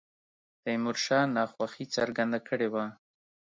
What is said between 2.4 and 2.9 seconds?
کړې وه.